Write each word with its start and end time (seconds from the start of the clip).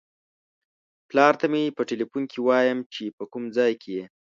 پلار 1.09 1.33
ته 1.41 1.45
مې 1.51 1.75
په 1.77 1.81
ټیلیفون 1.89 2.23
کې 2.31 2.39
وایم 2.47 2.79
چې 2.93 3.03
په 3.17 3.23
کوم 3.31 3.43
ځای 3.57 3.71
کې 3.81 3.89
یې. 3.97 4.03